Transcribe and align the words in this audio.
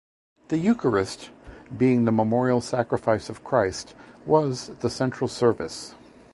The 0.47 0.57
Eucharist, 0.57 1.29
being 1.77 2.05
the 2.05 2.11
memorial 2.11 2.59
sacrifice 2.59 3.29
of 3.29 3.43
Christ, 3.43 3.93
was 4.25 4.69
the 4.79 4.89
central 4.89 5.27
service. 5.27 5.93